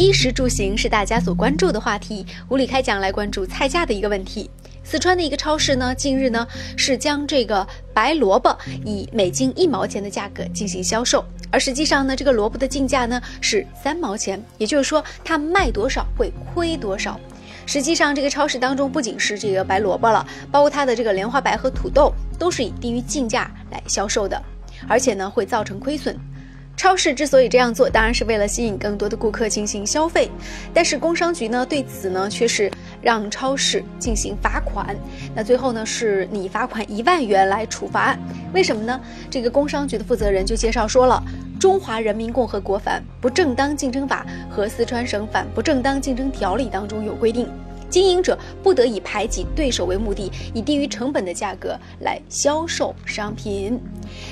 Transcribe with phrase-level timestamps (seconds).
[0.00, 4.50] 衣食住行是大家所关注的话题，无理开讲来关注菜价的一个问题。
[4.82, 17.20] 四川的一个超市呢，近日呢是将这个白萝卜以每斤一毛钱的价格进行销售，而实际上呢，这个萝卜的进价呢是三毛钱，也就是说它卖多少会亏多少。
[17.66, 24.42] 实际上，这个超市当中不仅是这个白萝卜了，包括它的这个莲花白和土豆都是以低于进价来销售的，
[24.88, 26.18] 而且呢会造成亏损。
[26.80, 30.30] 超市之所以这样做，当然是为了吸引更多的顾客进行消费，
[30.72, 32.70] 但是工商局呢对此呢却是
[33.02, 34.96] 让超市进行罚款，
[35.34, 38.16] 那最后呢是拟罚款一万元来处罚。
[38.54, 38.98] 为什么呢？
[39.28, 41.22] 这个工商局的负责人就介绍说了，
[41.60, 47.46] 《中华人民共和国反不正当竞争法》和四川省反不正当竞争条例当中有规定。
[47.90, 53.78] 经营者不得以排挤对手为目的，以低于成本的价格来销售商品。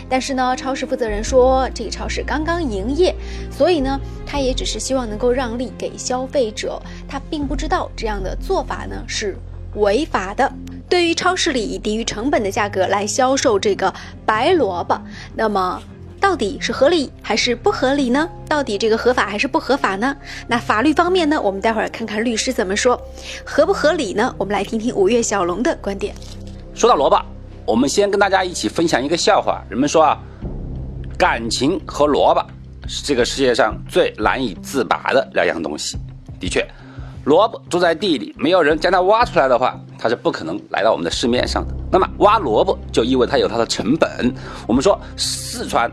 [0.09, 3.15] 但是呢，超市负责人说，这个超市刚刚营业，
[3.51, 9.37] 所以呢，他也只是希望能够让利给消费者，他并不知道这样的做法呢是
[9.75, 10.51] 违法的。
[10.89, 13.93] 对于超市里以低于成本的价格来销售这个
[14.25, 14.99] 白萝卜，
[15.35, 15.83] 那么。
[16.21, 18.29] 到底是合理还是不合理呢？
[18.49, 20.17] 到底这个合法还是不合法呢？
[20.49, 21.41] 那法律方面呢？
[21.41, 23.01] 我们待会儿看看律师怎么说，
[23.45, 24.35] 合不合理呢？
[24.37, 26.15] 我们来听听五月小龙的观点。
[26.75, 27.21] 说到萝卜，
[27.65, 29.63] 我们先跟大家一起分享一个笑话。
[29.71, 30.19] 人们说啊，
[31.17, 32.45] 感情和萝卜
[32.89, 35.97] 是这个世界上最难以自拔的两样东西。
[36.41, 36.67] 的确，
[37.25, 41.73] 萝卜住在地里，没有人将它挖出来的话，它是不可能来到我们的市面上的。
[41.91, 44.35] 那么挖萝卜就意味它有它的成本。
[44.67, 45.91] 我们说四川。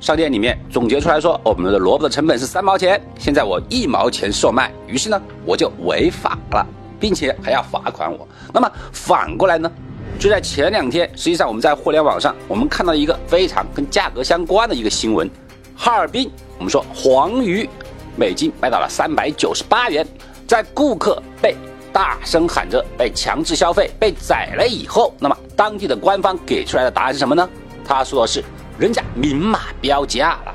[0.00, 6.64] 商店里面总结出来说，我们的萝卜的成本是三毛钱，现在我一毛钱售卖，于是呢我就违法了，
[7.00, 8.26] 并且还要罚款我。
[8.54, 9.70] 那么反过来呢，
[10.18, 15.28] 就在前两天，实际上我们在互联网上，我们看到一个非常跟价格相关的一个新闻：
[15.76, 17.68] 哈尔滨，我们说黄鱼
[18.14, 20.06] 每斤卖到了三百九十八元，
[20.46, 21.56] 在顾客被
[21.92, 27.48] 大声喊着被强制消费、被宰了以后，那么当地的官方给出来的答案是什么呢？
[27.84, 28.44] 他说的是。
[28.78, 30.54] 人家明码标价了，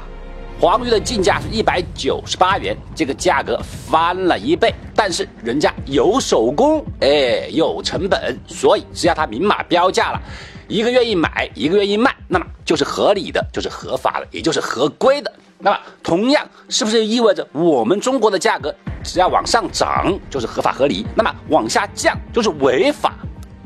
[0.57, 4.73] 黄鱼的进价是一百九十八元，这个价格翻了一倍。
[4.95, 10.22] 但是人家有手工，哎，有成本，所以只要他明码标价了，
[10.69, 15.29] 一个愿意买，一个愿意卖，那么就是合理的，就是合法的，也就是合规的。
[15.59, 18.73] 那么同样，是不是意味着我们中国的价格
[19.03, 23.16] 只要往上涨就是合法合理，那么往下降就是违法，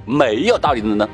[0.03, 1.07] 没有道理的呢？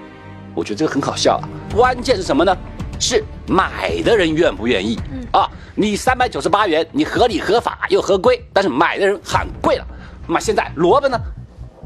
[0.56, 1.44] 我觉得这个很好笑啊。
[1.76, 2.56] 关键是什么呢？
[3.04, 4.98] 是买的人愿不愿意？
[5.12, 9.86] 嗯啊，你三百九十八元，你合理合法又合规，但是买的人喊贵了。
[10.26, 11.20] 那么现在萝卜呢，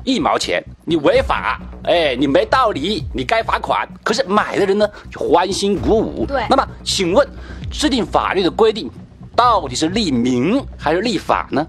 [0.04, 3.90] 一毛钱，你违法，哎，你没道理，你该罚款。
[4.04, 6.24] 可是买的人呢，就欢欣鼓舞。
[6.28, 6.44] 对。
[6.52, 7.28] 那么请问，
[7.72, 8.92] 制定法律的规定，
[9.36, 11.66] 到底是利民还是立法呢？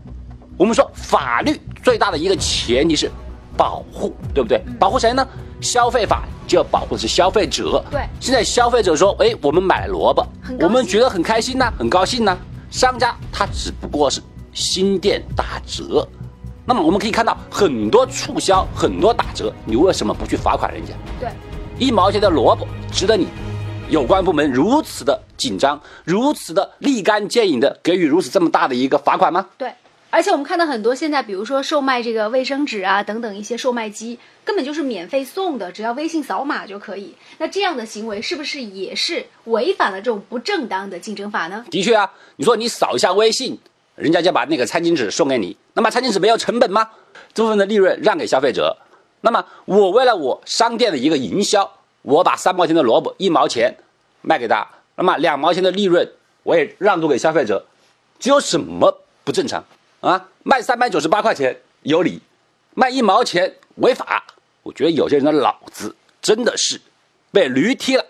[0.59, 3.11] 我们说法律最大的一个前提是
[3.57, 4.63] 保护，对不对？
[4.79, 5.27] 保护谁呢？
[5.63, 6.25] 消费法。
[6.49, 7.85] 就要保护的是消费者。
[7.91, 10.27] 对，现在消费者说：“哎，我们买萝卜，
[10.59, 12.37] 我们觉得很开心呐，很高兴呐。”
[12.71, 14.21] 商家他只不过是
[14.53, 16.07] 新店打折，
[16.65, 20.93] 那么我们可以看到很多促销，很多打折，你为什么不去罚款人家？
[21.21, 21.29] 对，
[21.79, 23.29] 一毛钱的萝卜值得你
[23.89, 29.47] 有关部门如此的紧张，如此的立竿见影的给予如此这么大的一个罚款吗？
[29.57, 29.71] 对。
[30.11, 37.15] 而且我们看到很多现在，比如说售卖这个卫生纸啊等等一些售卖机，根本就是免费送的，只要微信扫码就可以。
[37.37, 41.67] 那这样的行为是不是也是违反了这种不正当的竞争法呢？
[41.71, 43.59] 的确啊，你说你扫一下微信，
[43.97, 46.89] 人家就把那个餐巾纸送给你，那么餐巾纸没有成本吗？
[47.35, 48.79] 这部分的利润让给消费者，
[49.21, 51.71] 那么我为了我商店的一个营销，
[52.01, 53.77] 我把三毛钱的萝卜一毛钱
[54.23, 54.67] 卖给他，
[54.97, 56.11] 那么两毛钱的利润
[56.45, 57.67] 我也让渡给消费者，
[58.19, 59.63] 这有什么不正常？
[60.01, 62.21] 啊，卖三百九十八块钱有理，
[62.75, 64.25] 卖一毛钱违法。
[64.63, 66.81] 我觉得有些人的脑子真的是
[67.33, 68.05] 被驴踢了。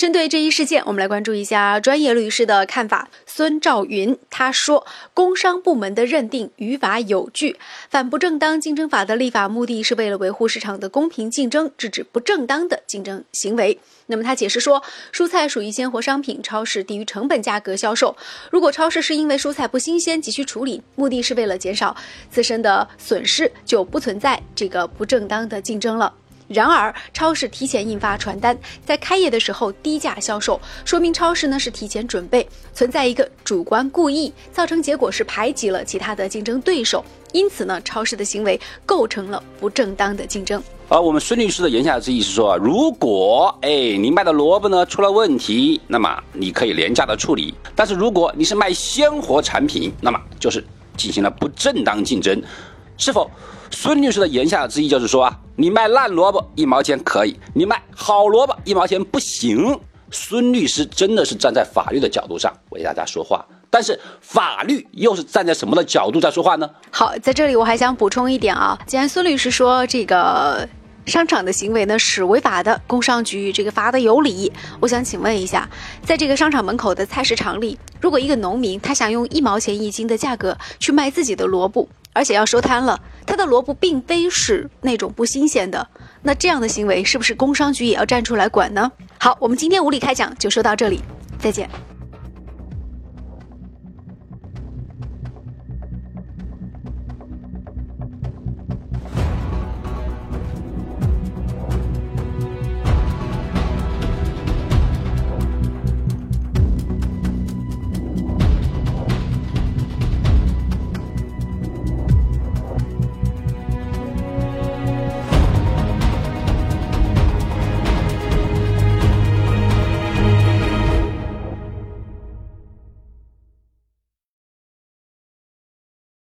[0.00, 3.10] 针对这一事件，我们来关注一下专业律师的看法。
[3.26, 7.58] 孙兆云他说，工商部门的认定于法有据，
[7.90, 13.78] 反不正当竞争法的立法目的是为了维护市场的公平竞争，制止不正当的竞争行为。
[14.06, 14.82] 那么他解释说，
[15.12, 18.16] 蔬菜属于鲜活商品，超市低于成本价格销售。
[18.50, 21.94] 如果超市是因为蔬菜不新鲜急需处理，目的是为了减少
[22.30, 26.14] 自身的损失，就不存在这个不正当的竞争了。
[26.52, 32.44] 然而，超市提前印发传单，在开业的时候低价销售，说明超市呢是提前准备，
[32.74, 40.60] 存在一个主观故意，造成结果是排挤了其他的竞争对手，因此呢，超市的行为构成了不正当的竞争。
[40.88, 50.64] 而我们孙律师的言下之意是说，如果哎你卖的萝卜呢出了问题，那么你可以廉价的处理；但是如果你是卖鲜活产品，那么就是。
[50.96, 52.42] 进行了不正当竞争，
[52.98, 53.30] 是否？
[53.70, 59.78] 孙律师的言下之意就是说啊，你卖烂萝卜一毛钱可以，你卖好萝卜一毛钱不行。
[60.12, 66.68] 孙律师真的是站在法律的角度上为大家说话，但是法律又是站在什么的角度在说话呢？
[66.90, 70.68] 好，在这里我还想补充一点啊，既然孙律师说这个
[71.06, 75.68] 商场的行为呢是违法的，工商局这个罚的有理，我想请问一下，
[76.04, 85.86] 在这个商场门口的菜市场里，如果一个农民他想用一毛钱一斤的价格去卖自己的萝卜，而且要收摊了，他的萝卜并非是那种不新鲜的，
[86.22, 88.90] 那这样的行为是不是工商局也要站出来管呢？
[89.20, 91.00] 好，我们今天无理开讲就说到这里，
[91.38, 91.70] 再见。